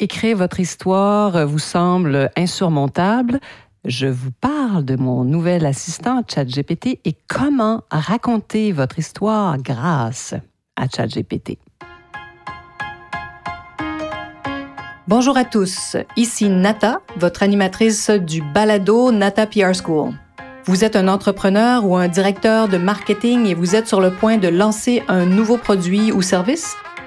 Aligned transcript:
Écrire 0.00 0.36
votre 0.36 0.58
histoire 0.58 1.46
vous 1.46 1.60
semble 1.60 2.28
insurmontable. 2.36 3.38
Je 3.84 4.08
vous 4.08 4.32
parle 4.32 4.84
de 4.84 4.96
mon 4.96 5.22
nouvel 5.22 5.64
assistant 5.66 6.22
ChatGPT 6.26 6.98
et 7.04 7.14
comment 7.28 7.82
raconter 7.92 8.72
votre 8.72 8.98
histoire 8.98 9.56
grâce 9.56 10.34
à 10.74 10.88
ChatGPT. 10.88 11.58
Bonjour 15.06 15.36
à 15.36 15.44
tous, 15.44 15.96
ici 16.16 16.48
Nata, 16.48 17.00
votre 17.16 17.44
animatrice 17.44 18.10
du 18.10 18.42
balado 18.42 19.12
Nata 19.12 19.46
PR 19.46 19.74
School. 19.80 20.12
Vous 20.64 20.82
êtes 20.82 20.96
un 20.96 21.06
entrepreneur 21.06 21.84
ou 21.84 21.94
un 21.94 22.08
directeur 22.08 22.66
de 22.66 22.78
marketing 22.78 23.46
et 23.46 23.54
vous 23.54 23.76
êtes 23.76 23.86
sur 23.86 24.00
le 24.00 24.10
point 24.10 24.38
de 24.38 24.48
lancer 24.48 25.04
un 25.06 25.24
nouveau 25.24 25.56
produit 25.56 26.10
ou 26.10 26.20
service? 26.20 26.74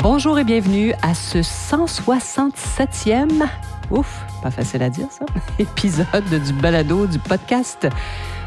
Bonjour 0.00 0.38
et 0.38 0.44
bienvenue 0.44 0.92
à 1.02 1.12
ce 1.12 1.38
167e, 1.38 3.48
ouf, 3.90 4.24
pas 4.44 4.52
facile 4.52 4.84
à 4.84 4.90
dire 4.90 5.08
ça, 5.10 5.26
épisode 5.58 6.40
du 6.46 6.52
balado 6.52 7.08
du 7.08 7.18
podcast 7.18 7.88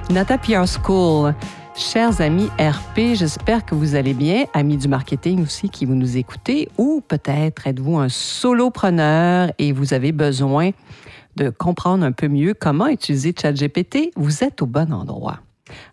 Nata 0.10 0.38
PR 0.38 0.64
School. 0.66 1.36
Chers 1.76 2.22
amis 2.22 2.48
RP, 2.58 3.16
j'espère 3.16 3.66
que 3.66 3.76
vous 3.76 3.96
allez 3.96 4.14
bien, 4.14 4.46
amis 4.54 4.78
du 4.78 4.88
marketing 4.88 5.44
aussi 5.44 5.70
qui 5.70 5.84
vous 5.84 5.96
nous 5.96 6.16
écoutez, 6.16 6.70
ou 6.78 7.04
peut-être 7.06 7.68
êtes-vous 7.68 7.98
un 7.98 8.08
solopreneur 8.08 9.52
et 9.60 9.74
vous 9.74 9.94
avez 9.94 10.14
besoin 10.14 10.70
de 11.36 11.50
comprendre 11.50 12.06
un 12.06 12.14
peu 12.14 12.30
mieux 12.30 12.54
comment 12.54 12.88
utiliser 12.88 13.36
ChatGPT, 13.38 14.12
vous 14.16 14.46
êtes 14.46 14.62
au 14.62 14.68
bon 14.68 14.94
endroit. 14.94 15.40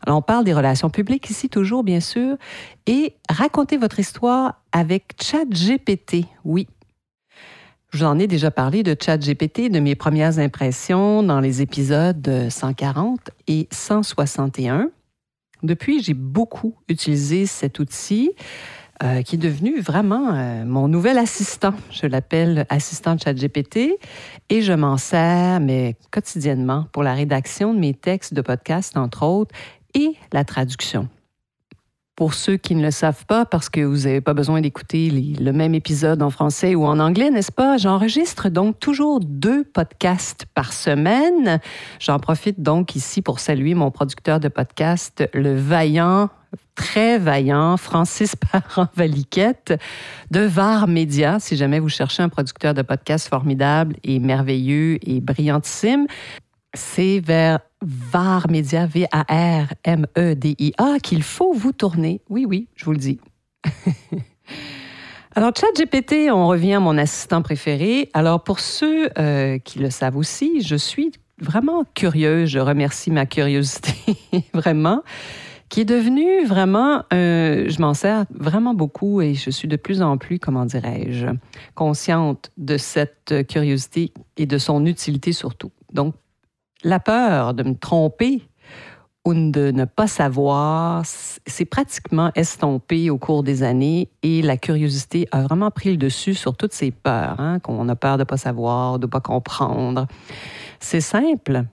Alors, 0.07 0.19
on 0.19 0.23
parle 0.23 0.45
des 0.45 0.55
relations 0.55 0.91
publiques 0.91 1.31
ici 1.31 1.49
toujours, 1.49 1.85
bien 1.85 2.01
sûr, 2.01 2.37
et 2.87 3.17
racontez 3.29 3.77
votre 3.77 3.99
histoire 3.99 4.63
avec 4.73 5.15
ChatGPT, 5.21 6.27
oui. 6.45 6.67
Je 7.91 7.99
vous 7.99 8.05
en 8.05 8.19
ai 8.19 8.27
déjà 8.27 8.51
parlé 8.51 8.83
de 8.83 8.95
ChatGPT, 8.99 9.71
de 9.71 9.81
mes 9.81 9.95
premières 9.95 10.39
impressions 10.39 11.23
dans 11.23 11.41
les 11.41 11.63
épisodes 11.63 12.49
140 12.51 13.31
et 13.47 13.67
161. 13.71 14.91
Depuis, 15.63 16.03
j'ai 16.03 16.15
beaucoup 16.15 16.77
utilisé 16.89 17.47
cet 17.47 17.79
outil. 17.79 18.33
Euh, 19.05 19.23
qui 19.23 19.37
est 19.37 19.39
devenu 19.39 19.81
vraiment 19.81 20.35
euh, 20.35 20.65
mon 20.65 20.89
nouvel 20.89 21.19
assistant. 21.19 21.73
Je 21.93 22.09
l'appelle 22.09 22.67
assistant 22.69 23.17
ChatGPT 23.17 23.97
et 24.49 24.61
je 24.61 24.73
m'en 24.73 24.97
sers, 24.97 25.61
mais 25.61 25.95
quotidiennement, 26.11 26.87
pour 26.91 27.05
la 27.05 27.15
rédaction 27.15 27.75
de 27.75 27.79
mes 27.79 27.95
textes 27.95 28.35
de 28.35 28.41
podcast, 28.41 28.97
entre 28.97 29.23
autres, 29.23 29.55
et 29.95 30.15
la 30.33 30.45
traduction. 30.45 31.09
Pour 32.17 32.35
ceux 32.35 32.57
qui 32.57 32.75
ne 32.75 32.83
le 32.83 32.91
savent 32.91 33.25
pas, 33.27 33.45
parce 33.45 33.69
que 33.69 33.83
vous 33.83 33.99
n'avez 33.99 34.21
pas 34.21 34.35
besoin 34.35 34.61
d'écouter 34.61 35.11
le 35.39 35.53
même 35.53 35.77
épisode 35.77 36.21
en 36.21 36.31
français 36.31 36.75
ou 36.75 36.85
en 36.85 36.99
anglais, 36.99 37.31
n'est-ce 37.31 37.53
pas? 37.53 37.77
J'enregistre 37.77 38.49
donc 38.49 38.81
toujours 38.81 39.21
deux 39.21 39.63
podcasts 39.63 40.45
par 40.55 40.73
semaine. 40.73 41.61
J'en 42.01 42.19
profite 42.19 42.61
donc 42.61 42.97
ici 42.97 43.23
pour 43.23 43.39
saluer 43.39 43.75
mon 43.75 43.93
producteur 43.93 44.41
de 44.41 44.49
podcast, 44.49 45.23
le 45.35 45.55
vaillant 45.55 46.31
très 46.75 47.19
vaillant, 47.19 47.77
Francis 47.77 48.35
Parent-Valiquette 48.53 49.75
de 50.31 50.41
VAR 50.41 50.87
Média, 50.89 51.39
si 51.41 51.57
jamais 51.57 51.81
vous 51.81 51.89
cherchez 51.89 52.23
un 52.23 52.29
producteur 52.29 52.75
de 52.75 52.83
podcast 52.83 53.29
formidable 53.29 53.97
et 54.05 54.19
merveilleux 54.21 54.99
et 55.03 55.21
brillantissime. 55.21 56.07
C'est 56.75 57.21
vers 57.21 57.61
VAR 57.83 58.49
Média, 58.51 58.87
V-A-R-M-E-D-I-A, 58.87 59.29
qu'il 61.03 61.23
faut 61.23 61.53
vous 61.53 61.73
tourner. 61.73 62.21
Oui, 62.29 62.45
oui, 62.47 62.69
je 62.77 62.85
vous 62.85 62.93
le 62.93 62.99
dis. 62.99 63.19
Alors, 65.35 65.53
ChatGPT, 65.55 66.31
on 66.31 66.47
revient 66.49 66.75
à 66.75 66.81
mon 66.81 66.99
assistant 66.99 67.43
préféré. 67.43 68.11
Alors, 68.13 68.43
pour 68.43 68.61
ceux 68.61 69.09
euh, 69.19 69.59
qui 69.59 69.79
le 69.79 69.91
savent 69.91 70.17
aussi, 70.17 70.63
je 70.63 70.77
suis 70.77 71.13
vraiment 71.41 71.85
curieuse. 71.95 72.49
Je 72.49 72.59
remercie 72.59 73.11
ma 73.11 73.27
curiosité, 73.27 73.95
vraiment 74.55 75.03
qui 75.69 75.81
est 75.81 75.85
devenu 75.85 76.45
vraiment, 76.47 77.03
euh, 77.13 77.69
je 77.69 77.81
m'en 77.81 77.95
sers 77.95 78.25
vraiment 78.31 78.75
beaucoup 78.75 79.21
et 79.21 79.35
je 79.35 79.51
suis 79.51 79.69
de 79.69 79.77
plus 79.77 80.03
en 80.03 80.17
plus, 80.17 80.39
comment 80.39 80.65
dirais-je, 80.65 81.27
consciente 81.75 82.51
de 82.57 82.77
cette 82.77 83.47
curiosité 83.49 84.13
et 84.37 84.47
de 84.47 84.59
son 84.59 84.87
utilité 84.87 85.33
surtout. 85.33 85.71
Donc, 85.93 86.15
la 86.85 87.01
peur 87.01 87.55
de 87.55 87.63
me 87.63 87.75
tromper 87.75 88.43
ou 89.25 89.35
de 89.35 89.73
ne 89.73 89.85
pas 89.85 90.07
savoir, 90.07 91.03
c'est 91.05 91.65
pratiquement 91.65 92.31
estompé 92.35 93.11
au 93.11 93.19
cours 93.19 93.43
des 93.43 93.63
années 93.63 94.09
et 94.23 94.41
la 94.41 94.57
curiosité 94.57 95.29
a 95.33 95.43
vraiment 95.43 95.71
pris 95.71 95.91
le 95.91 95.97
dessus 95.97 96.35
sur 96.35 96.57
toutes 96.57 96.73
ces 96.73 96.91
peurs, 96.91 97.39
hein, 97.39 97.59
qu'on 97.59 97.89
a 97.89 97.97
peur 97.97 98.17
de 98.17 98.23
ne 98.23 98.25
pas 98.25 98.37
savoir, 98.39 98.99
de 98.99 99.07
ne 99.07 99.11
pas 99.11 99.21
comprendre. 99.21 100.07
C'est 100.81 101.03
simple, 101.03 101.65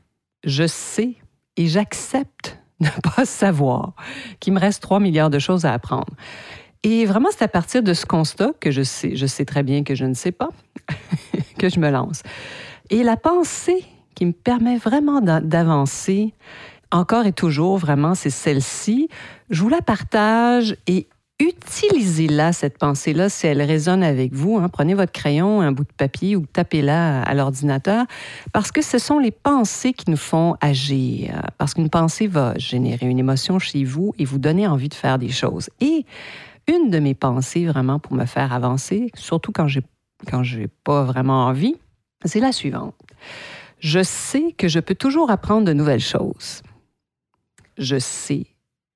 je 0.44 0.68
sais 0.68 1.14
et 1.56 1.68
j'accepte 1.68 2.60
ne 2.86 3.02
pas 3.16 3.26
savoir 3.26 3.94
qu'il 4.40 4.54
me 4.54 4.60
reste 4.60 4.82
3 4.82 5.00
milliards 5.00 5.30
de 5.30 5.40
choses 5.40 5.66
à 5.66 5.74
apprendre. 5.74 6.14
Et 6.84 7.06
vraiment, 7.06 7.30
c'est 7.32 7.44
à 7.44 7.48
partir 7.48 7.82
de 7.82 7.94
ce 7.94 8.06
constat 8.06 8.52
que 8.60 8.70
je 8.70 8.84
sais, 8.84 9.16
je 9.16 9.26
sais 9.26 9.46
très 9.46 9.64
bien 9.64 9.84
que 9.84 9.96
je 9.96 10.06
ne 10.06 10.14
sais 10.14 10.32
pas, 10.32 10.50
que 11.58 11.70
je 11.70 11.80
me 11.80 11.90
lance. 11.90 12.22
Et 12.90 13.04
la 13.04 13.18
pensée 13.18 13.84
qui 14.14 14.26
me 14.26 14.32
permet 14.32 14.78
vraiment 14.78 15.20
d'avancer, 15.20 16.34
encore 16.92 17.26
et 17.26 17.34
toujours, 17.34 17.78
vraiment, 17.78 18.16
c'est 18.16 18.30
celle-ci. 18.30 19.10
Je 19.50 19.62
vous 19.62 19.70
la 19.70 19.82
partage 19.82 20.78
et 20.88 21.08
utilisez-la, 21.40 22.54
cette 22.54 22.78
pensée-là, 22.78 23.30
si 23.30 23.48
elle 23.48 23.62
résonne 23.62 24.04
avec 24.04 24.34
vous. 24.34 24.58
Hein. 24.58 24.70
Prenez 24.70 24.94
votre 24.94 25.12
crayon, 25.12 25.62
un 25.62 25.72
bout 25.72 25.84
de 25.84 25.94
papier 25.98 26.36
ou 26.36 26.46
tapez-la 26.46 27.22
à 27.22 27.34
l'ordinateur, 27.34 28.06
parce 28.54 28.72
que 28.72 28.82
ce 28.82 28.98
sont 28.98 29.20
les 29.20 29.32
pensées 29.32 29.94
qui 29.94 30.10
nous 30.10 30.18
font 30.18 30.56
agir. 30.62 31.42
Parce 31.58 31.74
qu'une 31.74 31.90
pensée 31.90 32.28
va 32.28 32.58
générer 32.58 33.08
une 33.08 33.20
émotion 33.20 33.60
chez 33.60 33.84
vous 33.84 34.14
et 34.18 34.26
vous 34.26 34.40
donner 34.40 34.68
envie 34.68 34.90
de 34.90 34.94
faire 34.94 35.20
des 35.20 35.30
choses. 35.30 35.70
Et 35.82 36.06
une 36.68 36.90
de 36.90 37.00
mes 37.00 37.14
pensées 37.14 37.66
vraiment 37.66 38.00
pour 38.00 38.14
me 38.14 38.26
faire 38.26 38.54
avancer, 38.54 39.12
surtout 39.16 39.52
quand 39.52 39.68
j'ai 39.68 39.82
quand 40.28 40.44
j'ai 40.44 40.68
pas 40.68 41.04
vraiment 41.04 41.46
envie, 41.46 41.76
c'est 42.24 42.40
la 42.40 42.52
suivante. 42.52 42.96
Je 43.80 44.02
sais 44.02 44.54
que 44.58 44.68
je 44.68 44.80
peux 44.80 44.96
toujours 44.96 45.30
apprendre 45.30 45.66
de 45.66 45.74
nouvelles 45.74 46.00
choses. 46.00 46.64
Je 47.78 48.00
sais 48.00 48.48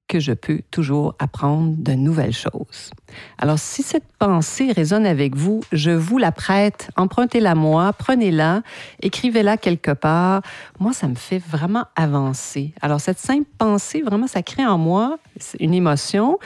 que 0.09 0.20
je 0.20 0.34
peux 0.34 0.62
toujours 0.72 1.16
apprendre 1.20 1.75
de 1.78 1.94
nouvelles 1.94 2.34
choses. 2.34 2.90
Alors, 3.38 3.59
si 3.59 3.84
cette 3.84 4.12
pensée 4.18 4.72
résonne 4.72 5.06
avec 5.06 5.36
vous, 5.36 5.62
je 5.72 5.92
vous 5.92 6.18
la 6.18 6.31
prête, 6.31 6.90
empruntez-la 6.97 7.56
moi, 7.56 7.94
prenez-la, 7.94 8.64
écrivez-la 9.02 9.56
quelque 9.56 9.92
part. 9.92 10.42
Moi, 10.80 10.94
ça 10.94 11.08
me 11.08 11.16
fait 11.16 11.38
vraiment 11.38 11.86
avancer. 11.96 12.74
Alors, 12.81 13.00
cette 13.00 13.19
simple 13.19 13.48
pensée, 13.58 14.02
vraiment, 14.02 14.28
ça 14.28 14.42
crée 14.42 14.66
en 14.66 14.80
moi 14.80 15.19
une 15.59 15.75
émotion. 15.75 16.40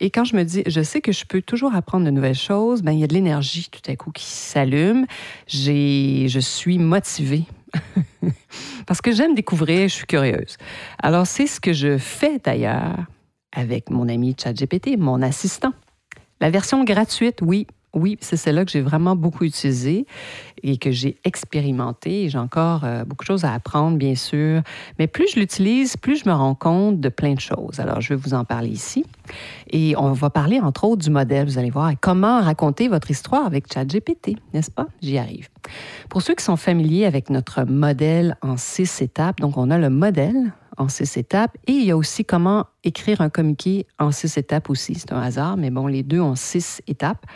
Et 0.00 0.10
quand 0.10 0.24
je 0.24 0.34
me 0.34 0.42
dis, 0.42 0.62
je 0.66 0.80
sais 0.80 1.02
que 1.02 1.12
je 1.12 1.24
peux 1.26 1.42
toujours 1.42 1.74
apprendre 1.74 2.06
de 2.06 2.10
nouvelles 2.10 2.34
choses, 2.34 2.82
ben, 2.82 2.92
il 2.92 3.00
y 3.00 3.04
a 3.04 3.06
de 3.06 3.14
l'énergie 3.14 3.68
tout 3.70 3.88
à 3.88 3.94
coup 3.96 4.10
qui 4.10 4.24
s'allume. 4.24 5.06
je 5.46 6.40
suis 6.40 6.78
motivée 6.78 7.44
Parce 8.86 9.00
que 9.00 9.12
j'aime 9.12 9.34
découvrir, 9.34 9.88
je 9.88 9.94
suis 9.94 10.06
curieuse. 10.06 10.56
Alors, 11.02 11.26
c'est 11.26 11.46
ce 11.46 11.60
que 11.60 11.72
je 11.72 11.98
fais 11.98 12.38
d'ailleurs 12.38 13.06
avec 13.52 13.90
mon 13.90 14.08
ami 14.08 14.34
ChatGPT, 14.40 14.96
mon 14.98 15.22
assistant. 15.22 15.72
La 16.40 16.50
version 16.50 16.84
gratuite, 16.84 17.40
oui, 17.42 17.66
oui, 17.92 18.16
c'est 18.20 18.36
celle-là 18.36 18.64
que 18.64 18.70
j'ai 18.70 18.80
vraiment 18.80 19.16
beaucoup 19.16 19.44
utilisée 19.44 20.06
et 20.62 20.76
que 20.76 20.92
j'ai 20.92 21.16
expérimenté. 21.24 22.28
J'ai 22.28 22.38
encore 22.38 22.84
euh, 22.84 23.04
beaucoup 23.04 23.24
de 23.24 23.26
choses 23.26 23.44
à 23.44 23.52
apprendre, 23.52 23.96
bien 23.96 24.14
sûr. 24.14 24.62
Mais 24.98 25.08
plus 25.08 25.32
je 25.34 25.40
l'utilise, 25.40 25.96
plus 25.96 26.22
je 26.22 26.28
me 26.28 26.34
rends 26.34 26.54
compte 26.54 27.00
de 27.00 27.08
plein 27.08 27.34
de 27.34 27.40
choses. 27.40 27.80
Alors, 27.80 28.00
je 28.00 28.10
vais 28.10 28.14
vous 28.14 28.34
en 28.34 28.44
parler 28.44 28.68
ici. 28.68 29.04
Et 29.70 29.94
on 29.96 30.12
va 30.12 30.30
parler, 30.30 30.60
entre 30.60 30.84
autres, 30.84 31.02
du 31.02 31.10
modèle. 31.10 31.46
Vous 31.46 31.58
allez 31.58 31.70
voir 31.70 31.92
comment 32.00 32.40
raconter 32.40 32.86
votre 32.86 33.10
histoire 33.10 33.44
avec 33.44 33.72
ChatGPT, 33.72 34.36
n'est-ce 34.54 34.70
pas? 34.70 34.86
J'y 35.02 35.18
arrive. 35.18 35.48
Pour 36.08 36.22
ceux 36.22 36.34
qui 36.34 36.44
sont 36.44 36.56
familiers 36.56 37.06
avec 37.06 37.28
notre 37.28 37.64
modèle 37.64 38.36
en 38.42 38.56
six 38.56 39.02
étapes, 39.02 39.40
donc 39.40 39.56
on 39.56 39.70
a 39.70 39.78
le 39.78 39.90
modèle 39.90 40.52
en 40.80 40.88
six 40.88 41.16
étapes 41.16 41.56
et 41.66 41.72
il 41.72 41.84
y 41.84 41.90
a 41.90 41.96
aussi 41.96 42.24
comment 42.24 42.64
écrire 42.82 43.20
un 43.20 43.28
communiqué 43.28 43.86
en 43.98 44.10
six 44.10 44.36
étapes 44.38 44.70
aussi. 44.70 44.94
C'est 44.94 45.12
un 45.12 45.20
hasard, 45.20 45.56
mais 45.56 45.70
bon, 45.70 45.86
les 45.86 46.02
deux 46.02 46.20
ont 46.20 46.34
six 46.34 46.80
étapes. 46.88 47.26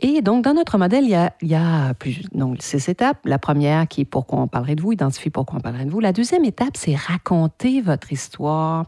Et 0.00 0.22
donc, 0.22 0.42
dans 0.42 0.54
notre 0.54 0.78
modèle, 0.78 1.04
il 1.04 1.10
y 1.10 1.14
a, 1.14 1.32
il 1.42 1.48
y 1.48 1.54
a 1.54 1.94
plus, 1.94 2.22
donc, 2.32 2.60
six 2.60 2.88
étapes. 2.88 3.18
La 3.24 3.38
première 3.38 3.86
qui 3.86 4.00
est 4.00 4.04
pourquoi 4.04 4.40
on 4.40 4.48
parlerait 4.48 4.74
de 4.74 4.82
vous, 4.82 4.92
identifier 4.92 5.30
pourquoi 5.30 5.58
on 5.58 5.60
parlerait 5.60 5.84
de 5.84 5.90
vous. 5.90 6.00
La 6.00 6.12
deuxième 6.12 6.44
étape, 6.44 6.76
c'est 6.76 6.96
raconter 6.96 7.82
votre 7.82 8.10
histoire. 8.10 8.86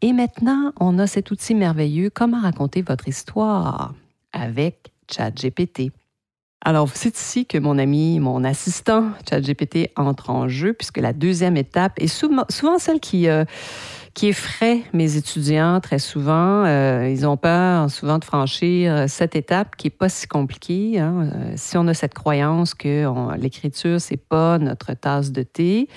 Et 0.00 0.12
maintenant, 0.12 0.72
on 0.78 0.98
a 0.98 1.06
cet 1.06 1.30
outil 1.30 1.54
merveilleux, 1.54 2.10
comment 2.10 2.40
raconter 2.40 2.82
votre 2.82 3.08
histoire 3.08 3.94
avec 4.32 4.92
ChatGPT. 5.10 5.90
Alors, 6.66 6.88
c'est 6.94 7.18
ici 7.18 7.44
que 7.44 7.58
mon 7.58 7.78
ami, 7.78 8.18
mon 8.20 8.42
assistant 8.42 9.10
ChatGPT 9.28 9.90
entre 9.96 10.30
en 10.30 10.48
jeu, 10.48 10.72
puisque 10.72 10.96
la 10.96 11.12
deuxième 11.12 11.58
étape 11.58 11.92
est 11.98 12.06
souvent, 12.06 12.46
celle 12.78 13.00
qui, 13.00 13.28
euh, 13.28 13.44
qui 14.14 14.28
effraie 14.28 14.82
mes 14.92 15.16
étudiants 15.16 15.80
très 15.80 15.98
souvent. 15.98 16.64
Euh, 16.64 17.10
ils 17.10 17.26
ont 17.26 17.36
peur 17.36 17.90
souvent 17.90 18.18
de 18.18 18.24
franchir 18.24 19.08
cette 19.08 19.34
étape 19.34 19.76
qui 19.76 19.88
n'est 19.88 19.90
pas 19.90 20.08
si 20.08 20.26
compliquée. 20.28 21.00
Hein. 21.00 21.30
Euh, 21.34 21.52
si 21.56 21.76
on 21.76 21.86
a 21.88 21.94
cette 21.94 22.14
croyance 22.14 22.74
que 22.74 23.06
l'écriture, 23.36 24.00
c'est 24.00 24.16
pas 24.16 24.58
notre 24.58 24.94
tasse 24.94 25.32
de 25.32 25.42
thé, 25.42 25.88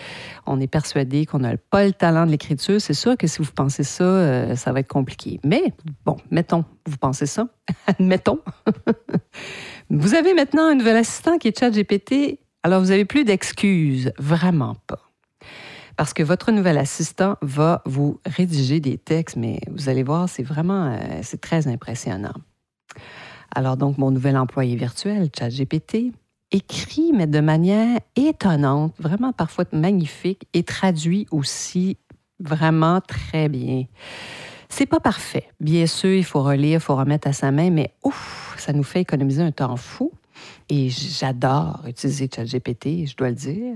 on 0.48 0.60
est 0.60 0.68
persuadé 0.68 1.26
qu'on 1.26 1.40
n'a 1.40 1.58
pas 1.58 1.86
le 1.86 1.94
talent 1.94 2.26
de 2.26 2.32
l'écriture, 2.32 2.82
c'est 2.82 2.96
sûr 2.96 3.16
que 3.18 3.28
si 3.28 3.42
vous 3.42 3.52
pensez 3.54 3.84
ça, 3.84 4.04
euh, 4.04 4.56
ça 4.56 4.72
va 4.72 4.80
être 4.80 4.88
compliqué. 4.88 5.40
Mais 5.44 5.74
bon, 6.04 6.18
mettons, 6.32 6.66
vous 6.88 6.98
pensez 6.98 7.28
ça, 7.28 7.48
admettons. 7.88 8.40
vous 9.90 10.16
avez 10.16 10.34
maintenant 10.34 10.68
un 10.68 10.76
nouvel 10.76 10.98
assistant 10.98 11.38
qui 11.38 11.48
est 11.48 11.60
ChatGPT, 11.60 12.40
alors 12.64 12.82
vous 12.82 12.90
n'avez 12.90 13.06
plus 13.06 13.24
d'excuses, 13.24 14.12
vraiment 14.18 14.76
pas 14.88 15.08
parce 15.98 16.14
que 16.14 16.24
votre 16.24 16.52
nouvel 16.52 16.78
assistant 16.78 17.38
va 17.42 17.82
vous 17.86 18.22
rédiger 18.26 18.80
des 18.80 19.00
textes, 19.00 19.36
mais 19.36 19.60
vous 19.70 19.90
allez 19.90 20.04
voir, 20.04 20.30
c'est 20.30 20.44
vraiment, 20.44 20.92
euh, 20.92 20.98
c'est 21.24 21.42
très 21.42 21.68
impressionnant. 21.68 22.36
Alors 23.54 23.78
donc, 23.78 23.98
mon 23.98 24.12
nouvel 24.12 24.38
employé 24.38 24.76
virtuel, 24.76 25.30
ChatGPT, 25.38 26.14
écrit, 26.52 27.12
mais 27.14 27.26
de 27.26 27.40
manière 27.40 28.00
étonnante, 28.16 28.94
vraiment 29.00 29.34
parfois 29.34 29.66
magnifique, 29.74 30.48
et 30.54 30.62
traduit 30.62 31.26
aussi 31.32 31.98
vraiment 32.40 33.02
très 33.02 33.50
bien. 33.50 33.86
C'est 34.70 34.86
pas 34.86 35.00
parfait. 35.00 35.48
Bien 35.60 35.88
sûr, 35.88 36.14
il 36.14 36.26
faut 36.26 36.44
relire, 36.44 36.76
il 36.76 36.80
faut 36.80 36.96
remettre 36.96 37.28
à 37.28 37.34
sa 37.34 37.52
main, 37.52 37.72
mais 37.72 37.96
ouf, 38.04 38.47
ça 38.62 38.74
nous 38.74 38.84
fait 38.84 39.02
économiser 39.02 39.42
un 39.42 39.52
temps 39.52 39.76
fou. 39.76 40.12
Et 40.70 40.90
j'adore 40.90 41.84
utiliser 41.88 42.30
ChatGPT, 42.34 43.08
je 43.08 43.16
dois 43.16 43.30
le 43.30 43.36
dire. 43.36 43.76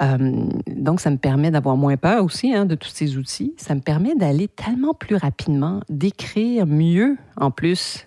Euh, 0.00 0.48
donc, 0.68 1.00
ça 1.00 1.10
me 1.10 1.16
permet 1.16 1.50
d'avoir 1.50 1.76
moins 1.76 1.96
peur 1.96 2.24
aussi 2.24 2.54
hein, 2.54 2.66
de 2.66 2.76
tous 2.76 2.90
ces 2.90 3.16
outils. 3.16 3.54
Ça 3.56 3.74
me 3.74 3.80
permet 3.80 4.14
d'aller 4.14 4.46
tellement 4.46 4.94
plus 4.94 5.16
rapidement, 5.16 5.80
d'écrire 5.88 6.66
mieux 6.66 7.16
en 7.36 7.50
plus 7.50 8.06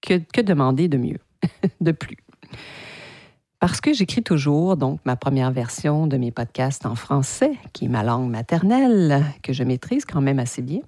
que, 0.00 0.14
que 0.32 0.40
demander 0.40 0.88
de 0.88 0.96
mieux, 0.96 1.18
de 1.80 1.92
plus. 1.92 2.16
Parce 3.62 3.80
que 3.80 3.92
j'écris 3.92 4.24
toujours 4.24 4.76
donc 4.76 4.98
ma 5.04 5.14
première 5.14 5.52
version 5.52 6.08
de 6.08 6.16
mes 6.16 6.32
podcasts 6.32 6.84
en 6.84 6.96
français, 6.96 7.52
qui 7.72 7.84
est 7.84 7.88
ma 7.88 8.02
langue 8.02 8.28
maternelle, 8.28 9.22
que 9.42 9.52
je 9.52 9.62
maîtrise 9.62 10.04
quand 10.04 10.20
même 10.20 10.40
assez 10.40 10.62
bien. 10.62 10.80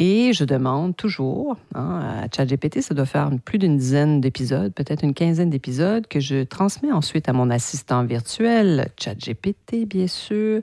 Et 0.00 0.32
je 0.32 0.44
demande 0.44 0.96
toujours 0.96 1.56
hein, 1.74 2.22
à 2.22 2.26
ChatGPT, 2.34 2.82
ça 2.82 2.94
doit 2.94 3.04
faire 3.04 3.30
plus 3.44 3.58
d'une 3.58 3.76
dizaine 3.76 4.20
d'épisodes, 4.20 4.72
peut-être 4.72 5.02
une 5.02 5.12
quinzaine 5.12 5.50
d'épisodes, 5.50 6.06
que 6.06 6.20
je 6.20 6.44
transmets 6.44 6.92
ensuite 6.92 7.28
à 7.28 7.32
mon 7.32 7.50
assistant 7.50 8.04
virtuel, 8.04 8.90
ChatGPT, 8.96 9.86
bien 9.86 10.06
sûr. 10.06 10.62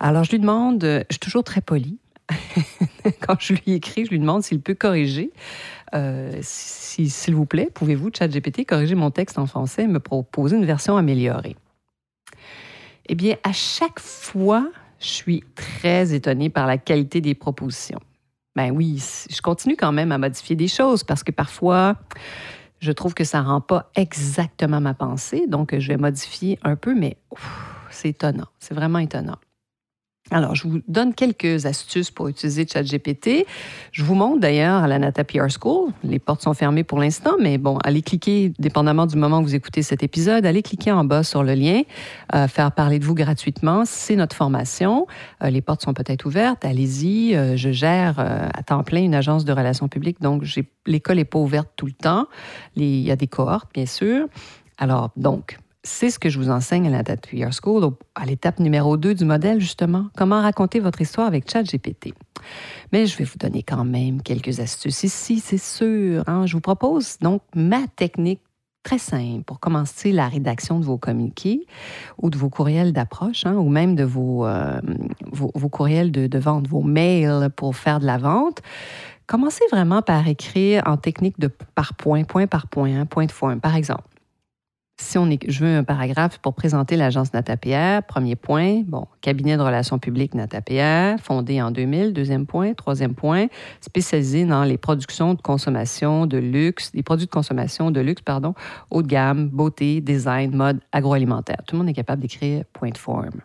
Alors, 0.00 0.24
je 0.24 0.32
lui 0.32 0.40
demande, 0.40 0.82
je 0.82 1.04
suis 1.10 1.20
toujours 1.20 1.44
très 1.44 1.60
poli. 1.60 1.98
Quand 3.20 3.36
je 3.38 3.52
lui 3.52 3.72
écris, 3.72 4.04
je 4.04 4.10
lui 4.10 4.18
demande 4.18 4.42
s'il 4.42 4.60
peut 4.60 4.74
corriger. 4.74 5.30
Euh, 5.94 6.36
s'il 6.42 7.34
vous 7.36 7.46
plaît, 7.46 7.70
pouvez-vous, 7.72 8.10
ChatGPT, 8.12 8.64
corriger 8.66 8.96
mon 8.96 9.12
texte 9.12 9.38
en 9.38 9.46
français 9.46 9.84
et 9.84 9.86
me 9.86 10.00
proposer 10.00 10.56
une 10.56 10.64
version 10.64 10.96
améliorée? 10.96 11.54
Eh 13.08 13.14
bien, 13.14 13.36
à 13.44 13.52
chaque 13.52 14.00
fois, 14.00 14.68
je 14.98 15.06
suis 15.06 15.44
très 15.54 16.14
étonnée 16.14 16.50
par 16.50 16.66
la 16.66 16.78
qualité 16.78 17.20
des 17.20 17.36
propositions. 17.36 18.00
Ben 18.56 18.70
oui, 18.70 19.02
je 19.30 19.40
continue 19.42 19.76
quand 19.76 19.92
même 19.92 20.12
à 20.12 20.18
modifier 20.18 20.56
des 20.56 20.66
choses 20.66 21.04
parce 21.04 21.22
que 21.22 21.30
parfois, 21.30 21.96
je 22.80 22.90
trouve 22.90 23.12
que 23.12 23.22
ça 23.22 23.42
ne 23.42 23.46
rend 23.46 23.60
pas 23.60 23.90
exactement 23.94 24.80
ma 24.80 24.94
pensée. 24.94 25.46
Donc, 25.46 25.78
je 25.78 25.88
vais 25.88 25.98
modifier 25.98 26.58
un 26.62 26.74
peu, 26.74 26.94
mais 26.94 27.18
c'est 27.90 28.08
étonnant. 28.08 28.48
C'est 28.58 28.74
vraiment 28.74 28.98
étonnant. 28.98 29.36
Alors, 30.32 30.56
je 30.56 30.66
vous 30.66 30.80
donne 30.88 31.14
quelques 31.14 31.66
astuces 31.66 32.10
pour 32.10 32.26
utiliser 32.26 32.66
ChatGPT. 32.66 33.46
Je 33.92 34.02
vous 34.02 34.16
montre 34.16 34.40
d'ailleurs 34.40 34.82
à 34.82 34.88
la 34.88 34.98
Nata 34.98 35.22
PR 35.22 35.46
School. 35.48 35.92
Les 36.02 36.18
portes 36.18 36.42
sont 36.42 36.52
fermées 36.52 36.82
pour 36.82 36.98
l'instant, 36.98 37.36
mais 37.40 37.58
bon, 37.58 37.78
allez 37.84 38.02
cliquer, 38.02 38.52
dépendamment 38.58 39.06
du 39.06 39.16
moment 39.16 39.38
où 39.38 39.42
vous 39.42 39.54
écoutez 39.54 39.82
cet 39.82 40.02
épisode, 40.02 40.44
allez 40.44 40.62
cliquer 40.62 40.90
en 40.90 41.04
bas 41.04 41.22
sur 41.22 41.44
le 41.44 41.54
lien, 41.54 41.82
euh, 42.34 42.48
faire 42.48 42.72
parler 42.72 42.98
de 42.98 43.04
vous 43.04 43.14
gratuitement. 43.14 43.84
C'est 43.84 44.16
notre 44.16 44.34
formation. 44.34 45.06
Euh, 45.44 45.50
les 45.50 45.60
portes 45.60 45.82
sont 45.82 45.94
peut-être 45.94 46.26
ouvertes. 46.26 46.64
Allez-y. 46.64 47.36
Euh, 47.36 47.56
je 47.56 47.70
gère 47.70 48.18
à 48.18 48.62
temps 48.64 48.82
plein 48.82 49.02
une 49.02 49.14
agence 49.14 49.44
de 49.44 49.52
relations 49.52 49.86
publiques, 49.86 50.20
donc 50.20 50.42
l'école 50.86 51.16
n'est 51.16 51.24
pas 51.24 51.38
ouverte 51.38 51.68
tout 51.76 51.86
le 51.86 51.92
temps. 51.92 52.26
il 52.74 53.00
y 53.00 53.12
a 53.12 53.16
des 53.16 53.28
cohortes, 53.28 53.68
bien 53.72 53.86
sûr. 53.86 54.26
Alors, 54.78 55.10
donc, 55.16 55.58
c'est 55.86 56.10
ce 56.10 56.18
que 56.18 56.28
je 56.28 56.38
vous 56.38 56.50
enseigne 56.50 56.86
à 56.88 56.90
la 56.90 57.02
Year 57.32 57.50
School, 57.52 57.92
à 58.14 58.26
l'étape 58.26 58.58
numéro 58.58 58.96
2 58.96 59.14
du 59.14 59.24
modèle, 59.24 59.60
justement. 59.60 60.06
Comment 60.16 60.42
raconter 60.42 60.80
votre 60.80 61.00
histoire 61.00 61.26
avec 61.26 61.50
ChatGPT. 61.50 62.12
Mais 62.92 63.06
je 63.06 63.16
vais 63.16 63.24
vous 63.24 63.38
donner 63.38 63.62
quand 63.62 63.84
même 63.84 64.20
quelques 64.22 64.60
astuces 64.60 65.04
ici, 65.04 65.40
c'est 65.40 65.58
sûr. 65.58 66.24
Hein. 66.26 66.46
Je 66.46 66.54
vous 66.54 66.60
propose 66.60 67.18
donc 67.20 67.42
ma 67.54 67.86
technique 67.96 68.40
très 68.82 68.98
simple 68.98 69.42
pour 69.44 69.58
commencer 69.58 70.12
la 70.12 70.28
rédaction 70.28 70.78
de 70.78 70.84
vos 70.84 70.98
communiqués 70.98 71.66
ou 72.18 72.30
de 72.30 72.38
vos 72.38 72.48
courriels 72.48 72.92
d'approche, 72.92 73.44
hein, 73.44 73.54
ou 73.54 73.68
même 73.68 73.96
de 73.96 74.04
vos, 74.04 74.46
euh, 74.46 74.80
vos, 75.32 75.68
courriels 75.68 76.12
de, 76.12 76.38
vente, 76.38 76.68
vos 76.68 76.82
mails 76.82 77.48
pour 77.56 77.74
faire 77.74 77.98
de 77.98 78.06
la 78.06 78.18
vente. 78.18 78.62
Commencez 79.26 79.64
vraiment 79.72 80.02
par 80.02 80.28
écrire 80.28 80.84
en 80.86 80.96
technique 80.96 81.38
de 81.40 81.48
par 81.48 81.94
point, 81.94 82.22
point 82.22 82.46
par 82.46 82.68
point, 82.68 83.00
hein, 83.00 83.06
point 83.06 83.26
de 83.26 83.32
forme. 83.32 83.60
Par 83.60 83.74
exemple, 83.74 84.04
si 84.98 85.18
on 85.18 85.28
est, 85.28 85.38
je 85.50 85.64
veux 85.64 85.76
un 85.76 85.84
paragraphe 85.84 86.38
pour 86.38 86.54
présenter 86.54 86.96
l'agence 86.96 87.34
NataPR, 87.34 88.02
premier 88.06 88.34
point, 88.34 88.82
cabinet 89.20 89.56
de 89.56 89.62
relations 89.62 89.98
publiques 89.98 90.34
NataPR, 90.34 91.20
fondé 91.22 91.60
en 91.60 91.70
2000, 91.70 92.14
deuxième 92.14 92.46
point, 92.46 92.72
troisième 92.72 93.14
point, 93.14 93.46
spécialisé 93.80 94.46
dans 94.46 94.64
les 94.64 94.78
productions 94.78 95.34
de 95.34 95.42
consommation 95.42 96.26
de 96.26 96.38
luxe, 96.38 96.92
des 96.92 97.02
produits 97.02 97.26
de 97.26 97.30
consommation 97.30 97.90
de 97.90 98.00
luxe, 98.00 98.22
pardon, 98.22 98.54
haut 98.90 99.02
de 99.02 99.08
gamme, 99.08 99.48
beauté, 99.48 100.00
design, 100.00 100.56
mode, 100.56 100.80
agroalimentaire. 100.92 101.58
Tout 101.66 101.74
le 101.74 101.80
monde 101.80 101.90
est 101.90 101.94
capable 101.94 102.22
d'écrire 102.22 102.64
point 102.72 102.90
de 102.90 102.98
forme. 102.98 103.42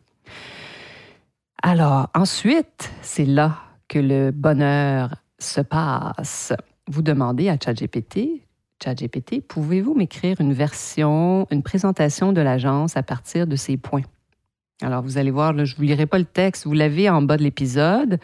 Alors, 1.61 2.09
ensuite, 2.15 2.91
c'est 3.01 3.25
là 3.25 3.57
que 3.89 3.99
le 3.99 4.31
bonheur 4.31 5.15
se 5.37 5.61
passe. 5.61 6.53
Vous 6.87 7.01
demandez 7.01 7.49
à 7.49 7.57
ChatGPT 7.61 8.41
ChatGPT, 8.83 9.41
pouvez-vous 9.41 9.93
m'écrire 9.93 10.39
une 10.39 10.53
version, 10.53 11.47
une 11.51 11.63
présentation 11.63 12.33
de 12.33 12.41
l'agence 12.41 12.97
à 12.97 13.03
partir 13.03 13.47
de 13.47 13.55
ces 13.55 13.77
points? 13.77 14.03
Alors, 14.81 15.03
vous 15.03 15.17
allez 15.17 15.29
voir, 15.29 15.53
je 15.53 15.73
ne 15.73 15.77
vous 15.77 15.83
lirai 15.83 16.07
pas 16.07 16.17
le 16.17 16.25
texte, 16.25 16.65
vous 16.65 16.73
l'avez 16.73 17.09
en 17.09 17.21
bas 17.21 17.37
de 17.37 17.43
l'épisode. 17.43 18.19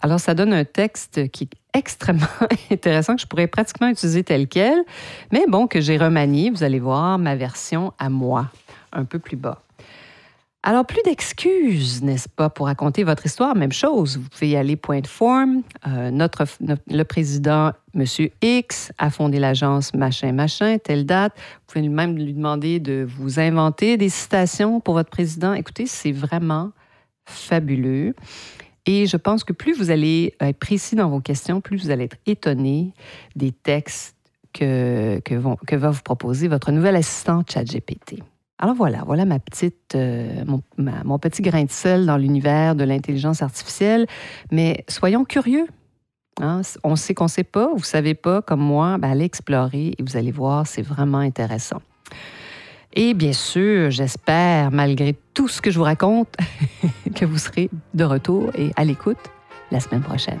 Alors, 0.00 0.20
ça 0.20 0.34
donne 0.34 0.52
un 0.52 0.64
texte 0.64 1.28
qui 1.30 1.44
est 1.44 1.78
extrêmement 1.78 2.26
intéressant, 2.70 3.16
que 3.16 3.22
je 3.22 3.26
pourrais 3.26 3.48
pratiquement 3.48 3.88
utiliser 3.88 4.22
tel 4.22 4.46
quel, 4.46 4.78
mais 5.32 5.44
bon, 5.48 5.66
que 5.66 5.80
j'ai 5.80 5.98
remanié. 5.98 6.50
Vous 6.50 6.62
allez 6.62 6.78
voir 6.78 7.18
ma 7.18 7.34
version 7.34 7.92
à 7.98 8.08
moi, 8.08 8.46
un 8.92 9.04
peu 9.04 9.18
plus 9.18 9.36
bas. 9.36 9.62
Alors, 10.64 10.84
plus 10.84 11.00
d'excuses, 11.04 12.02
n'est-ce 12.02 12.28
pas, 12.28 12.50
pour 12.50 12.66
raconter 12.66 13.04
votre 13.04 13.24
histoire? 13.24 13.54
Même 13.54 13.72
chose, 13.72 14.18
vous 14.18 14.28
pouvez 14.28 14.48
y 14.50 14.56
aller 14.56 14.74
point 14.74 15.00
de 15.00 15.06
forme. 15.06 15.62
Euh, 15.86 16.10
notre, 16.10 16.44
le 16.88 17.02
président, 17.04 17.72
M. 17.94 18.04
X, 18.42 18.92
a 18.98 19.10
fondé 19.10 19.38
l'agence 19.38 19.94
machin, 19.94 20.32
machin, 20.32 20.78
telle 20.78 21.06
date. 21.06 21.32
Vous 21.36 21.74
pouvez 21.74 21.88
même 21.88 22.16
lui 22.16 22.34
demander 22.34 22.80
de 22.80 23.06
vous 23.08 23.38
inventer 23.38 23.96
des 23.96 24.08
citations 24.08 24.80
pour 24.80 24.94
votre 24.94 25.10
président. 25.10 25.52
Écoutez, 25.52 25.86
c'est 25.86 26.12
vraiment 26.12 26.72
fabuleux. 27.24 28.16
Et 28.84 29.06
je 29.06 29.16
pense 29.16 29.44
que 29.44 29.52
plus 29.52 29.74
vous 29.74 29.90
allez 29.90 30.34
être 30.40 30.58
précis 30.58 30.96
dans 30.96 31.08
vos 31.08 31.20
questions, 31.20 31.60
plus 31.60 31.76
vous 31.76 31.90
allez 31.90 32.04
être 32.04 32.16
étonné 32.26 32.94
des 33.36 33.52
textes 33.52 34.16
que, 34.52 35.20
que, 35.20 35.34
vont, 35.34 35.56
que 35.66 35.76
va 35.76 35.90
vous 35.90 36.02
proposer 36.02 36.48
votre 36.48 36.72
nouvel 36.72 36.96
assistant 36.96 37.44
ChatGPT. 37.48 38.22
Alors 38.58 38.74
voilà, 38.74 39.04
voilà 39.06 39.24
ma 39.24 39.38
petite, 39.38 39.94
euh, 39.94 40.44
mon, 40.46 41.18
petit 41.18 41.42
grain 41.42 41.64
de 41.64 41.70
sel 41.70 42.06
dans 42.06 42.16
l'univers 42.16 42.74
de 42.74 42.82
l'intelligence 42.82 43.40
artificielle. 43.40 44.06
Mais 44.50 44.84
soyons 44.88 45.24
curieux. 45.24 45.68
Hein. 46.40 46.62
On 46.82 46.96
sait 46.96 47.14
qu'on 47.14 47.24
ne 47.24 47.30
sait 47.30 47.44
pas, 47.44 47.68
vous 47.68 47.78
ne 47.78 47.82
savez 47.82 48.14
pas, 48.14 48.42
comme 48.42 48.60
moi, 48.60 48.98
ben 48.98 49.10
allez 49.10 49.24
explorer 49.24 49.94
et 49.96 50.02
vous 50.02 50.16
allez 50.16 50.32
voir, 50.32 50.66
c'est 50.66 50.82
vraiment 50.82 51.18
intéressant. 51.18 51.82
Et 52.94 53.14
bien 53.14 53.32
sûr, 53.32 53.90
j'espère, 53.90 54.70
malgré 54.72 55.14
tout 55.34 55.46
ce 55.46 55.60
que 55.60 55.70
je 55.70 55.78
vous 55.78 55.84
raconte, 55.84 56.34
que 57.14 57.24
vous 57.24 57.38
serez 57.38 57.70
de 57.94 58.04
retour 58.04 58.50
et 58.56 58.72
à 58.76 58.84
l'écoute 58.84 59.18
la 59.70 59.80
semaine 59.80 60.02
prochaine. 60.02 60.40